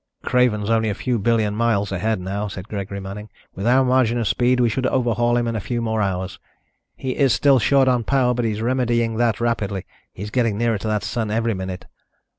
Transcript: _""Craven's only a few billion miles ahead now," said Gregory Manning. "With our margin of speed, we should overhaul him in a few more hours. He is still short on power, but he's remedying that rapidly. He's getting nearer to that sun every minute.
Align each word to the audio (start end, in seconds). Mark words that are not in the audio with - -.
_""Craven's 0.27 0.71
only 0.71 0.89
a 0.89 0.95
few 0.95 1.19
billion 1.19 1.53
miles 1.53 1.91
ahead 1.91 2.19
now," 2.19 2.47
said 2.47 2.67
Gregory 2.67 2.99
Manning. 2.99 3.29
"With 3.53 3.67
our 3.67 3.85
margin 3.85 4.17
of 4.17 4.27
speed, 4.27 4.59
we 4.59 4.67
should 4.67 4.87
overhaul 4.87 5.37
him 5.37 5.47
in 5.47 5.55
a 5.55 5.59
few 5.59 5.79
more 5.79 6.01
hours. 6.01 6.39
He 6.95 7.15
is 7.15 7.33
still 7.33 7.59
short 7.59 7.87
on 7.87 8.03
power, 8.03 8.33
but 8.33 8.43
he's 8.45 8.63
remedying 8.63 9.17
that 9.17 9.39
rapidly. 9.39 9.85
He's 10.11 10.31
getting 10.31 10.57
nearer 10.57 10.79
to 10.79 10.87
that 10.87 11.03
sun 11.03 11.29
every 11.29 11.53
minute. 11.53 11.85